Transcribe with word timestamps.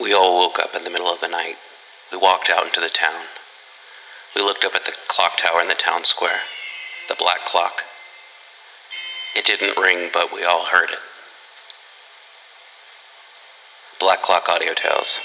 We 0.00 0.12
all 0.12 0.36
woke 0.36 0.58
up 0.58 0.74
in 0.74 0.84
the 0.84 0.90
middle 0.90 1.12
of 1.12 1.20
the 1.20 1.28
night. 1.28 1.56
We 2.12 2.18
walked 2.18 2.50
out 2.50 2.66
into 2.66 2.80
the 2.80 2.88
town. 2.88 3.24
We 4.34 4.42
looked 4.42 4.64
up 4.64 4.74
at 4.74 4.84
the 4.84 4.92
clock 5.08 5.38
tower 5.38 5.60
in 5.60 5.68
the 5.68 5.74
town 5.74 6.04
square, 6.04 6.40
the 7.08 7.14
black 7.14 7.46
clock. 7.46 7.82
It 9.34 9.44
didn't 9.44 9.78
ring, 9.78 10.10
but 10.12 10.32
we 10.32 10.44
all 10.44 10.66
heard 10.66 10.90
it. 10.90 10.98
Black 13.98 14.22
Clock 14.22 14.48
Audio 14.48 14.74
Tales, 14.74 15.20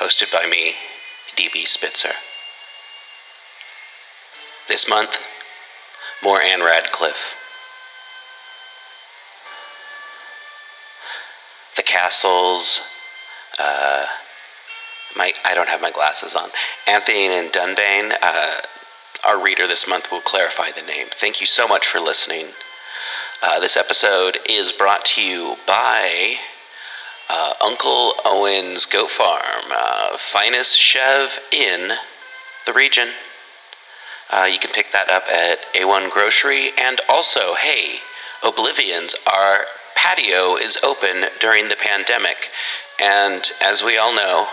hosted 0.00 0.32
by 0.32 0.46
me, 0.46 0.74
DB 1.36 1.66
Spitzer. 1.66 2.12
This 4.66 4.88
month, 4.88 5.18
more 6.22 6.40
Ann 6.40 6.62
Radcliffe. 6.62 7.34
The 11.76 11.82
castles, 11.82 12.80
uh, 13.58 14.06
my 15.16 15.32
I 15.44 15.54
don't 15.54 15.68
have 15.68 15.80
my 15.80 15.90
glasses 15.90 16.34
on. 16.34 16.50
Anthony 16.86 17.26
and 17.26 17.52
Dunbayne, 17.52 18.16
uh, 18.20 18.60
our 19.24 19.42
reader 19.42 19.66
this 19.66 19.86
month 19.88 20.10
will 20.10 20.20
clarify 20.20 20.70
the 20.72 20.82
name. 20.82 21.08
Thank 21.20 21.40
you 21.40 21.46
so 21.46 21.66
much 21.66 21.86
for 21.86 22.00
listening. 22.00 22.48
Uh, 23.42 23.60
this 23.60 23.76
episode 23.76 24.38
is 24.48 24.72
brought 24.72 25.04
to 25.04 25.22
you 25.22 25.56
by 25.66 26.36
uh, 27.28 27.54
Uncle 27.60 28.14
Owen's 28.24 28.86
Goat 28.86 29.10
Farm, 29.10 29.70
uh, 29.70 30.16
finest 30.18 30.78
chev 30.78 31.38
in 31.52 31.92
the 32.66 32.72
region. 32.72 33.08
Uh, 34.30 34.48
you 34.50 34.58
can 34.58 34.70
pick 34.72 34.92
that 34.92 35.10
up 35.10 35.24
at 35.28 35.58
A1 35.74 36.10
Grocery. 36.10 36.72
And 36.78 37.00
also, 37.08 37.54
hey, 37.54 38.00
Oblivions, 38.42 39.14
our 39.30 39.66
patio 39.94 40.56
is 40.56 40.78
open 40.82 41.24
during 41.40 41.68
the 41.68 41.76
pandemic. 41.76 42.50
And 43.00 43.50
as 43.60 43.82
we 43.82 43.98
all 43.98 44.14
know, 44.14 44.48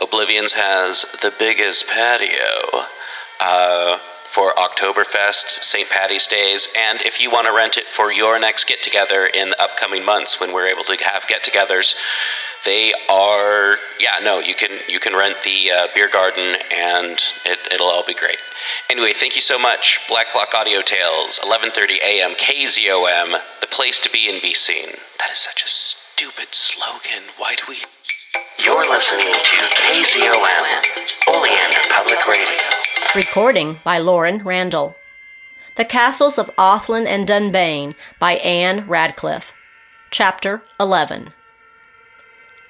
Oblivions 0.00 0.52
has 0.52 1.04
the 1.22 1.32
biggest 1.38 1.86
patio. 1.86 2.84
Uh, 3.40 3.98
for 4.32 4.52
Oktoberfest, 4.54 5.62
St. 5.62 5.88
Patty's 5.88 6.26
Days, 6.26 6.68
and 6.76 7.02
if 7.02 7.20
you 7.20 7.30
want 7.30 7.46
to 7.46 7.52
rent 7.52 7.76
it 7.76 7.86
for 7.86 8.12
your 8.12 8.38
next 8.38 8.66
get 8.66 8.82
together 8.82 9.26
in 9.26 9.50
the 9.50 9.62
upcoming 9.62 10.04
months 10.04 10.40
when 10.40 10.52
we're 10.52 10.68
able 10.68 10.84
to 10.84 10.96
have 11.04 11.26
get 11.26 11.44
togethers, 11.44 11.94
they 12.64 12.92
are 13.08 13.78
yeah 14.00 14.18
no 14.22 14.40
you 14.40 14.54
can 14.54 14.80
you 14.88 14.98
can 14.98 15.14
rent 15.14 15.36
the 15.44 15.70
uh, 15.70 15.86
beer 15.94 16.08
garden 16.08 16.56
and 16.72 17.20
it, 17.44 17.58
it'll 17.72 17.88
all 17.88 18.04
be 18.04 18.14
great. 18.14 18.38
Anyway 18.90 19.12
thank 19.12 19.36
you 19.36 19.42
so 19.42 19.58
much. 19.58 20.00
Black 20.08 20.30
clock 20.30 20.52
audio 20.54 20.82
tales 20.82 21.38
11.30 21.42 22.02
a.m 22.02 22.34
kzom 22.34 23.40
the 23.60 23.66
place 23.66 24.00
to 24.00 24.10
be 24.10 24.28
and 24.28 24.42
be 24.42 24.54
seen. 24.54 24.88
That 25.18 25.30
is 25.30 25.38
such 25.38 25.62
a 25.62 25.68
stupid 25.68 26.48
slogan. 26.52 27.24
Why 27.36 27.54
do 27.54 27.62
we 27.68 27.78
you're 28.64 28.90
listening 28.90 29.32
to 29.32 29.56
kzom 29.76 30.82
oleander 31.28 31.78
public 31.90 32.26
radio 32.26 32.56
Recording 33.14 33.78
by 33.84 33.98
Lauren 33.98 34.42
Randall. 34.44 34.96
The 35.76 35.84
Castles 35.84 36.38
of 36.38 36.50
Athlin 36.58 37.06
and 37.06 37.26
Dunbayne 37.26 37.94
by 38.18 38.32
Ann 38.34 38.86
Radcliffe. 38.88 39.52
Chapter 40.10 40.62
11. 40.80 41.32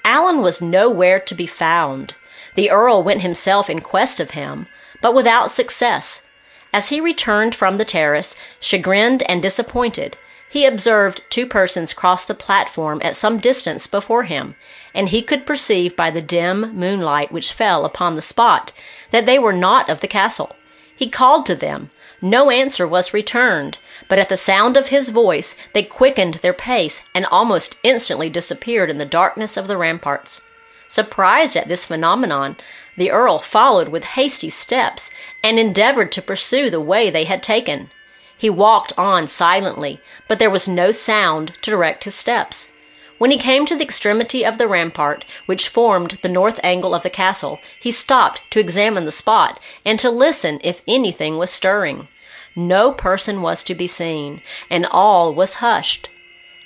Alan 0.05 0.43
was 0.43 0.61
nowhere 0.61 1.19
to 1.21 1.35
be 1.35 1.47
found. 1.47 2.15
The 2.55 2.71
Earl 2.71 3.03
went 3.03 3.23
himself 3.23 3.71
in 3.71 3.81
quest 3.81 4.21
of 4.21 4.33
him, 4.33 4.67
but 5.01 5.15
without 5.15 5.51
success. 5.51 6.27
As 6.73 6.91
he 6.91 7.01
returned 7.01 7.55
from 7.55 7.79
the 7.79 7.85
terrace, 7.85 8.37
chagrined 8.61 9.23
and 9.23 9.41
disappointed, 9.41 10.19
he 10.49 10.65
observed 10.65 11.25
two 11.29 11.47
persons 11.47 11.93
cross 11.93 12.25
the 12.25 12.35
platform 12.35 13.01
at 13.05 13.17
some 13.17 13.39
distance 13.39 13.87
before 13.87 14.23
him, 14.23 14.55
and 14.99 15.11
he 15.11 15.23
could 15.23 15.47
perceive 15.47 15.95
by 15.95 16.11
the 16.11 16.21
dim 16.21 16.75
moonlight 16.75 17.31
which 17.31 17.53
fell 17.53 17.85
upon 17.85 18.17
the 18.17 18.21
spot 18.21 18.73
that 19.13 19.27
they 19.27 19.39
were 19.39 19.53
not 19.53 19.89
of 19.89 20.01
the 20.01 20.09
castle. 20.09 20.57
He 20.95 21.09
called 21.09 21.47
to 21.47 21.55
them. 21.55 21.93
No 22.21 22.51
answer 22.51 22.85
was 22.85 23.15
returned, 23.15 23.79
but 24.09 24.19
at 24.19 24.29
the 24.29 24.37
sound 24.37 24.77
of 24.77 24.89
his 24.89 25.11
voice 25.11 25.57
they 25.73 25.85
quickened 25.85 26.35
their 26.35 26.53
pace 26.53 27.05
and 27.15 27.27
almost 27.27 27.79
instantly 27.85 28.29
disappeared 28.29 28.91
in 28.91 28.99
the 28.99 29.05
darkness 29.05 29.57
of 29.57 29.69
the 29.69 29.77
ramparts. 29.77 30.43
Surprised 30.89 31.57
at 31.57 31.69
this 31.69 31.87
phenomenon, 31.87 32.57
the 32.97 33.13
earl 33.13 33.39
followed 33.39 33.91
with 33.91 34.03
hasty 34.05 34.51
steps 34.51 35.13
and 35.45 35.61
endeavored 35.61 36.11
to 36.11 36.21
pursue 36.21 36.71
the 36.71 36.81
way 36.81 37.09
they 37.09 37.23
had 37.23 37.41
taken. 37.41 37.91
He 38.37 38.51
walked 38.51 38.93
on 38.99 39.29
silently, 39.29 40.01
but 40.27 40.41
there 40.41 40.51
was 40.51 40.67
no 40.67 40.91
sound 40.91 41.53
to 41.63 41.71
direct 41.71 42.03
his 42.03 42.17
steps. 42.17 42.73
When 43.19 43.33
he 43.33 43.39
came 43.39 43.67
to 43.67 43.77
the 43.77 43.85
extremity 43.85 44.45
of 44.45 44.59
the 44.59 44.69
rampart, 44.69 45.25
which 45.47 45.69
formed 45.69 46.19
the 46.23 46.29
north 46.29 46.61
angle 46.63 46.95
of 46.95 47.03
the 47.03 47.11
castle, 47.11 47.61
he 47.79 47.91
stopped 47.91 48.43
to 48.53 48.61
examine 48.61 49.05
the 49.05 49.13
spot 49.13 49.59
and 49.85 49.99
to 49.99 50.11
listen 50.11 50.61
if 50.63 50.83
anything 50.87 51.37
was 51.37 51.51
stirring. 51.51 52.09
No 52.55 52.93
person 52.93 53.43
was 53.43 53.63
to 53.65 53.75
be 53.75 53.87
seen, 53.87 54.41
and 54.71 54.87
all 54.87 55.35
was 55.35 55.55
hushed. 55.55 56.09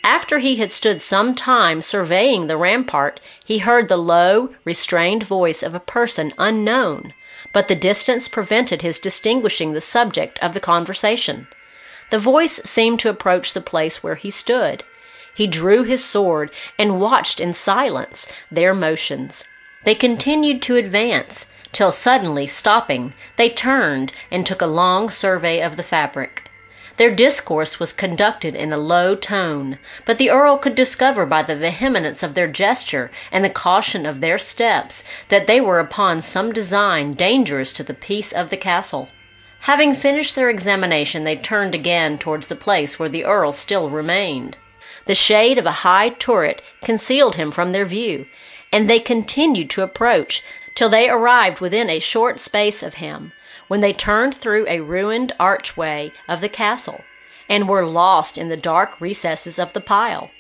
After 0.05 0.39
he 0.39 0.57
had 0.57 0.73
stood 0.73 1.01
some 1.01 1.35
time 1.35 1.81
surveying 1.81 2.47
the 2.47 2.57
rampart, 2.57 3.21
he 3.45 3.59
heard 3.59 3.89
the 3.89 3.97
low, 3.97 4.55
restrained 4.65 5.23
voice 5.23 5.63
of 5.63 5.75
a 5.75 5.81
person 5.81 6.33
unknown, 6.39 7.15
but 7.53 7.69
the 7.69 7.77
distance 7.77 8.29
prevented 8.29 8.83
his 8.83 8.99
distinguishing 8.99 9.73
the 9.73 9.81
subject 9.81 10.39
of 10.41 10.55
the 10.55 10.61
conversation. 10.61 11.47
The 12.11 12.19
voice 12.19 12.61
seemed 12.65 13.01
to 13.01 13.11
approach 13.11 13.53
the 13.53 13.61
place 13.61 14.03
where 14.03 14.17
he 14.17 14.31
stood. 14.31 14.85
He 15.35 15.47
drew 15.47 15.83
his 15.83 16.05
sword 16.05 16.51
and 16.79 17.01
watched 17.01 17.41
in 17.41 17.55
silence 17.55 18.31
their 18.51 18.75
motions. 18.75 19.45
They 19.85 19.95
continued 19.95 20.63
to 20.63 20.77
advance, 20.77 21.53
till 21.73 21.91
suddenly 21.91 22.47
stopping, 22.47 23.15
they 23.37 23.49
turned 23.49 24.13
and 24.31 24.47
took 24.47 24.61
a 24.61 24.67
long 24.67 25.09
survey 25.11 25.61
of 25.61 25.77
the 25.77 25.83
fabric. 25.83 26.51
Their 26.99 27.15
discourse 27.15 27.81
was 27.81 27.95
conducted 27.95 28.55
in 28.55 28.73
a 28.73 28.77
low 28.77 29.17
tone, 29.17 29.79
but 30.05 30.19
the 30.19 30.31
earl 30.31 30.59
could 30.59 30.75
discover 30.75 31.25
by 31.25 31.43
the 31.43 31.57
vehemence 31.57 32.23
of 32.23 32.35
their 32.35 32.47
gesture 32.47 33.11
and 33.33 33.43
the 33.43 33.51
caution 33.51 34.05
of 34.05 34.21
their 34.21 34.37
steps 34.37 35.03
that 35.29 35.47
they 35.47 35.61
were 35.61 35.81
upon 35.81 36.21
some 36.21 36.53
design 36.53 37.15
dangerous 37.15 37.73
to 37.73 37.83
the 37.83 37.95
peace 37.95 38.31
of 38.31 38.51
the 38.51 38.59
castle. 38.59 39.09
Having 39.61 39.95
finished 39.95 40.35
their 40.35 40.51
examination, 40.51 41.25
they 41.25 41.37
turned 41.37 41.75
again 41.75 42.19
towards 42.19 42.49
the 42.49 42.57
place 42.57 42.99
where 42.99 43.09
the 43.09 43.25
earl 43.25 43.53
still 43.53 43.89
remained. 43.89 44.59
The 45.07 45.15
shade 45.15 45.59
of 45.59 45.67
a 45.67 45.83
high 45.83 46.11
turret 46.11 46.63
concealed 46.83 47.37
him 47.37 47.51
from 47.51 47.73
their 47.73 47.85
view, 47.85 48.27
and 48.71 48.89
they 48.89 49.01
continued 49.01 49.69
to 49.71 49.83
approach 49.83 50.43
till 50.75 50.89
they 50.89 51.09
arrived 51.09 51.61
within 51.61 51.91
a 51.91 51.99
short 51.99 52.39
space 52.39 52.83
of 52.83 52.95
him, 52.95 53.33
when 53.69 53.81
they 53.81 53.93
turned 53.93 54.35
through 54.35 54.67
a 54.69 54.81
ruined 54.81 55.33
archway 55.41 56.13
of 56.29 56.41
the 56.41 56.49
castle, 56.49 57.03
and 57.49 57.69
were 57.69 57.85
lost 57.85 58.39
in 58.39 58.49
the 58.49 58.57
dark 58.57 59.01
recesses 59.01 59.59
of 59.59 59.73
the 59.73 59.81
pile. 59.81 60.31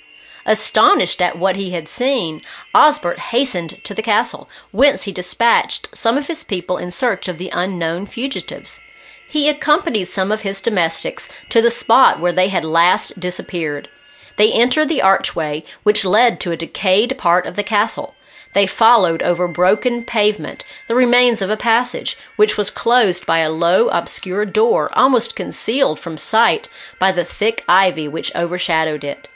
Astonished 0.45 1.23
at 1.23 1.39
what 1.39 1.57
he 1.57 1.71
had 1.71 1.89
seen, 1.89 2.43
Osbert 2.75 3.19
hastened 3.19 3.83
to 3.85 3.95
the 3.95 4.03
castle, 4.03 4.49
whence 4.71 5.05
he 5.05 5.13
dispatched 5.13 5.97
some 5.97 6.17
of 6.19 6.27
his 6.27 6.43
people 6.43 6.79
in 6.79 6.91
search 6.91 7.29
of 7.29 7.39
the 7.39 7.51
unknown 7.53 8.07
fugitives. 8.07 8.81
He 9.29 9.49
accompanied 9.49 10.07
some 10.07 10.33
of 10.33 10.41
his 10.41 10.61
domestics 10.61 11.29
to 11.49 11.63
the 11.63 11.71
spot 11.71 12.21
where 12.21 12.33
they 12.33 12.49
had 12.49 12.65
last 12.65 13.21
disappeared. 13.21 13.89
They 14.37 14.53
entered 14.53 14.89
the 14.89 15.03
archway 15.03 15.65
which 15.83 16.05
led 16.05 16.41
to 16.41 16.53
a 16.53 16.57
decayed 16.57 17.19
part 17.19 17.47
of 17.47 17.57
the 17.57 17.63
castle. 17.63 18.15
They 18.55 18.67
followed 18.67 19.23
over 19.23 19.49
broken 19.49 20.05
pavement 20.05 20.65
the 20.87 20.95
remains 20.95 21.41
of 21.41 21.49
a 21.49 21.57
passage, 21.57 22.19
which 22.37 22.59
was 22.59 22.69
closed 22.69 23.25
by 23.25 23.39
a 23.39 23.51
low, 23.51 23.89
obscure 23.89 24.45
door 24.45 24.91
almost 24.93 25.37
concealed 25.37 25.99
from 25.99 26.19
sight 26.19 26.69
by 26.99 27.13
the 27.13 27.25
thick 27.25 27.65
ivy 27.67 28.09
which 28.09 28.35
overshadowed 28.37 29.05
it. 29.05 29.29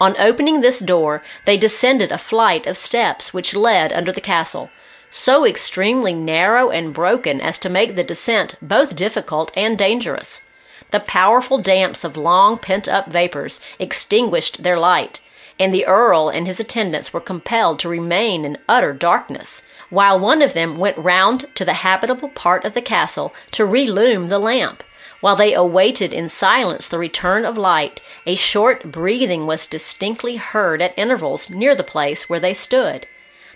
On 0.00 0.16
opening 0.18 0.60
this 0.60 0.80
door, 0.80 1.22
they 1.44 1.56
descended 1.56 2.12
a 2.12 2.18
flight 2.18 2.66
of 2.66 2.76
steps 2.76 3.32
which 3.34 3.54
led 3.54 3.92
under 3.92 4.12
the 4.12 4.20
castle, 4.20 4.70
so 5.10 5.44
extremely 5.44 6.12
narrow 6.12 6.70
and 6.70 6.92
broken 6.92 7.40
as 7.40 7.58
to 7.58 7.68
make 7.68 7.96
the 7.96 8.04
descent 8.04 8.56
both 8.60 8.96
difficult 8.96 9.50
and 9.56 9.78
dangerous. 9.78 10.42
The 10.90 11.00
powerful 11.00 11.58
damps 11.58 12.02
of 12.02 12.16
long 12.16 12.56
pent 12.56 12.88
up 12.88 13.08
vapors 13.08 13.60
extinguished 13.78 14.62
their 14.62 14.78
light, 14.78 15.20
and 15.58 15.74
the 15.74 15.86
earl 15.86 16.28
and 16.28 16.46
his 16.46 16.60
attendants 16.60 17.12
were 17.12 17.20
compelled 17.20 17.78
to 17.80 17.88
remain 17.88 18.44
in 18.44 18.58
utter 18.68 18.92
darkness, 18.92 19.62
while 19.90 20.18
one 20.18 20.40
of 20.40 20.54
them 20.54 20.78
went 20.78 20.96
round 20.96 21.44
to 21.56 21.64
the 21.64 21.84
habitable 21.84 22.28
part 22.28 22.64
of 22.64 22.74
the 22.74 22.80
castle 22.80 23.34
to 23.50 23.66
relume 23.66 24.28
the 24.28 24.38
lamp. 24.38 24.82
While 25.20 25.36
they 25.36 25.52
awaited 25.52 26.12
in 26.12 26.28
silence 26.28 26.88
the 26.88 26.98
return 26.98 27.44
of 27.44 27.58
light, 27.58 28.00
a 28.24 28.36
short 28.36 28.92
breathing 28.92 29.46
was 29.46 29.66
distinctly 29.66 30.36
heard 30.36 30.80
at 30.80 30.96
intervals 30.96 31.50
near 31.50 31.74
the 31.74 31.82
place 31.82 32.30
where 32.30 32.40
they 32.40 32.54
stood. 32.54 33.08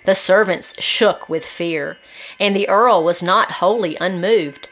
The 0.04 0.16
servants 0.16 0.74
shook 0.82 1.28
with 1.28 1.46
fear, 1.46 1.98
and 2.40 2.56
the 2.56 2.68
earl 2.68 3.04
was 3.04 3.22
not 3.22 3.52
wholly 3.52 3.96
unmoved. 4.00 4.68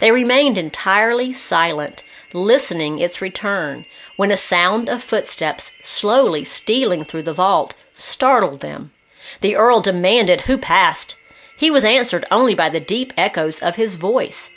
They 0.00 0.10
remained 0.10 0.58
entirely 0.58 1.32
silent, 1.32 2.02
listening 2.32 2.98
its 2.98 3.20
return, 3.20 3.86
when 4.16 4.30
a 4.30 4.36
sound 4.36 4.88
of 4.88 5.02
footsteps 5.02 5.76
slowly 5.82 6.44
stealing 6.44 7.04
through 7.04 7.22
the 7.22 7.32
vault 7.32 7.74
startled 7.92 8.60
them. 8.60 8.92
The 9.40 9.56
earl 9.56 9.80
demanded 9.80 10.42
who 10.42 10.58
passed. 10.58 11.16
He 11.56 11.70
was 11.70 11.84
answered 11.84 12.24
only 12.30 12.54
by 12.54 12.68
the 12.68 12.80
deep 12.80 13.12
echoes 13.16 13.60
of 13.60 13.76
his 13.76 13.94
voice. 13.94 14.50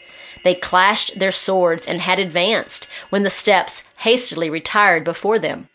They 0.44 0.56
clashed 0.56 1.19
their 1.19 1.31
swords 1.31 1.88
and 1.88 2.01
had 2.01 2.19
advanced, 2.19 2.89
when 3.10 3.24
the 3.24 3.30
steps 3.30 3.84
hastily 3.98 4.50
retired 4.50 5.04
before 5.04 5.39
them. 5.39 5.69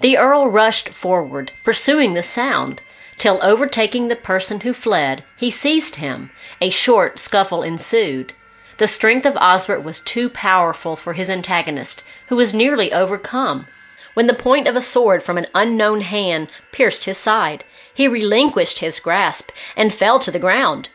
The 0.00 0.16
earl 0.16 0.48
rushed 0.48 0.88
forward, 0.88 1.52
pursuing 1.64 2.14
the 2.14 2.22
sound, 2.22 2.82
till 3.16 3.40
overtaking 3.42 4.08
the 4.08 4.16
person 4.16 4.60
who 4.60 4.72
fled, 4.72 5.24
he 5.36 5.50
seized 5.50 5.96
him. 5.96 6.30
A 6.60 6.70
short 6.70 7.18
scuffle 7.18 7.62
ensued. 7.62 8.32
The 8.78 8.86
strength 8.86 9.26
of 9.26 9.34
Osbert 9.34 9.82
was 9.82 9.98
too 9.98 10.30
powerful 10.30 10.94
for 10.94 11.12
his 11.12 11.28
antagonist, 11.28 12.04
who 12.28 12.36
was 12.36 12.54
nearly 12.54 12.92
overcome. 12.92 13.66
When 14.14 14.28
the 14.28 14.34
point 14.34 14.68
of 14.68 14.76
a 14.76 14.80
sword 14.80 15.24
from 15.24 15.36
an 15.36 15.48
unknown 15.52 16.02
hand 16.02 16.48
pierced 16.70 17.04
his 17.04 17.18
side, 17.18 17.64
he 17.92 18.06
relinquished 18.06 18.78
his 18.78 19.00
grasp 19.00 19.50
and 19.76 19.92
fell 19.92 20.20
to 20.20 20.30
the 20.30 20.38
ground. 20.38 20.90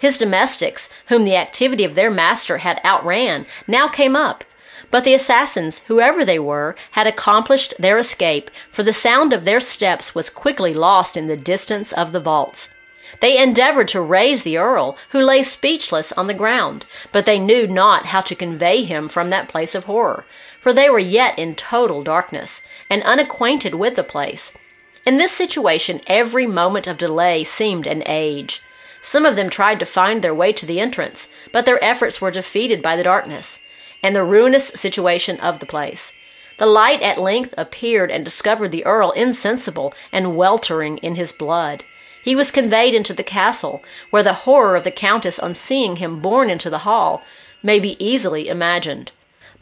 His 0.00 0.18
domestics, 0.18 0.90
whom 1.06 1.24
the 1.24 1.36
activity 1.36 1.84
of 1.84 1.94
their 1.94 2.10
master 2.10 2.58
had 2.58 2.80
outran, 2.84 3.46
now 3.68 3.86
came 3.86 4.16
up. 4.16 4.42
But 4.90 5.04
the 5.04 5.14
assassins, 5.14 5.80
whoever 5.86 6.24
they 6.24 6.40
were, 6.40 6.74
had 6.92 7.06
accomplished 7.06 7.74
their 7.78 7.98
escape, 7.98 8.50
for 8.72 8.82
the 8.82 8.92
sound 8.92 9.32
of 9.32 9.44
their 9.44 9.60
steps 9.60 10.12
was 10.12 10.28
quickly 10.28 10.74
lost 10.74 11.16
in 11.16 11.28
the 11.28 11.36
distance 11.36 11.92
of 11.92 12.10
the 12.10 12.20
vaults. 12.20 12.74
They 13.20 13.42
endeavored 13.42 13.88
to 13.88 14.00
raise 14.00 14.42
the 14.42 14.58
earl, 14.58 14.96
who 15.10 15.20
lay 15.20 15.42
speechless 15.42 16.12
on 16.12 16.26
the 16.26 16.34
ground, 16.34 16.86
but 17.12 17.26
they 17.26 17.38
knew 17.38 17.66
not 17.66 18.06
how 18.06 18.20
to 18.20 18.34
convey 18.34 18.84
him 18.84 19.08
from 19.08 19.30
that 19.30 19.48
place 19.48 19.74
of 19.74 19.84
horror, 19.84 20.24
for 20.60 20.72
they 20.72 20.88
were 20.88 20.98
yet 20.98 21.38
in 21.38 21.54
total 21.54 22.02
darkness, 22.02 22.62
and 22.88 23.02
unacquainted 23.02 23.74
with 23.74 23.96
the 23.96 24.04
place. 24.04 24.56
In 25.04 25.16
this 25.16 25.32
situation, 25.32 26.00
every 26.06 26.46
moment 26.46 26.86
of 26.86 26.98
delay 26.98 27.42
seemed 27.42 27.86
an 27.86 28.02
age. 28.06 28.62
Some 29.00 29.24
of 29.24 29.36
them 29.36 29.48
tried 29.48 29.80
to 29.80 29.86
find 29.86 30.22
their 30.22 30.34
way 30.34 30.52
to 30.52 30.66
the 30.66 30.80
entrance, 30.80 31.32
but 31.52 31.66
their 31.66 31.82
efforts 31.82 32.20
were 32.20 32.30
defeated 32.30 32.82
by 32.82 32.94
the 32.94 33.04
darkness 33.04 33.60
and 34.02 34.14
the 34.14 34.24
ruinous 34.24 34.68
situation 34.68 35.40
of 35.40 35.58
the 35.58 35.66
place. 35.66 36.14
The 36.58 36.66
light 36.66 37.02
at 37.02 37.20
length 37.20 37.54
appeared 37.56 38.10
and 38.10 38.24
discovered 38.24 38.68
the 38.68 38.84
earl 38.84 39.12
insensible 39.12 39.94
and 40.12 40.36
weltering 40.36 40.98
in 40.98 41.14
his 41.14 41.32
blood. 41.32 41.84
He 42.28 42.36
was 42.36 42.50
conveyed 42.50 42.92
into 42.92 43.14
the 43.14 43.22
castle, 43.22 43.82
where 44.10 44.22
the 44.22 44.44
horror 44.44 44.76
of 44.76 44.84
the 44.84 44.90
countess 44.90 45.38
on 45.38 45.54
seeing 45.54 45.96
him 45.96 46.20
borne 46.20 46.50
into 46.50 46.68
the 46.68 46.84
hall 46.84 47.22
may 47.62 47.80
be 47.80 47.96
easily 47.98 48.48
imagined. 48.50 49.12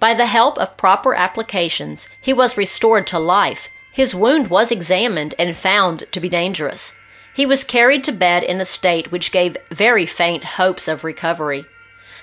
By 0.00 0.14
the 0.14 0.26
help 0.26 0.58
of 0.58 0.76
proper 0.76 1.14
applications, 1.14 2.08
he 2.20 2.32
was 2.32 2.56
restored 2.56 3.06
to 3.06 3.20
life. 3.20 3.68
His 3.92 4.16
wound 4.16 4.50
was 4.50 4.72
examined 4.72 5.32
and 5.38 5.56
found 5.56 6.08
to 6.10 6.18
be 6.18 6.28
dangerous. 6.28 6.98
He 7.36 7.46
was 7.46 7.62
carried 7.62 8.02
to 8.02 8.10
bed 8.10 8.42
in 8.42 8.60
a 8.60 8.64
state 8.64 9.12
which 9.12 9.30
gave 9.30 9.56
very 9.70 10.04
faint 10.04 10.42
hopes 10.58 10.88
of 10.88 11.04
recovery. 11.04 11.66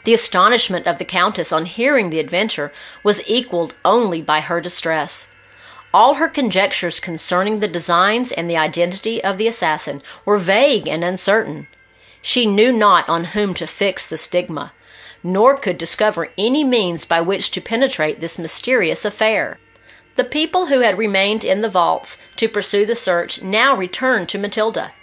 The 0.04 0.14
astonishment 0.14 0.88
of 0.88 0.98
the 0.98 1.06
Countess 1.06 1.54
on 1.54 1.68
hearing 1.68 2.10
the 2.10 2.20
adventure 2.20 2.74
was 3.02 3.26
equaled 3.30 3.76
only 3.86 4.22
by 4.22 4.42
her 4.42 4.60
distress. 4.60 5.34
All 5.94 6.16
her 6.16 6.28
conjectures 6.28 7.00
concerning 7.00 7.60
the 7.60 7.68
designs 7.68 8.32
and 8.32 8.50
the 8.50 8.58
identity 8.58 9.24
of 9.24 9.38
the 9.38 9.48
assassin 9.48 10.02
were 10.26 10.40
vague 10.40 10.88
and 10.88 11.04
uncertain. 11.04 11.68
She 12.22 12.48
knew 12.48 12.72
not 12.72 13.08
on 13.08 13.26
whom 13.26 13.54
to 13.56 13.68
fix 13.68 14.08
the 14.08 14.18
stigma, 14.18 14.74
nor 15.22 15.56
could 15.56 15.78
discover 15.78 16.32
any 16.36 16.64
means 16.64 17.06
by 17.06 17.22
which 17.22 17.52
to 17.52 17.62
penetrate 17.62 18.22
this 18.22 18.40
mysterious 18.40 19.06
affair. 19.06 19.60
The 20.16 20.24
people 20.24 20.68
who 20.68 20.80
had 20.80 20.98
remained 20.98 21.44
in 21.44 21.62
the 21.62 21.70
vaults 21.70 22.18
to 22.38 22.50
pursue 22.50 22.86
the 22.86 22.96
search 22.96 23.44
now 23.44 23.76
returned 23.76 24.30
to 24.30 24.40
Matilda. 24.40 24.94